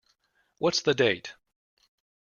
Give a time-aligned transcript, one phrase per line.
[0.57, 1.35] What's the date?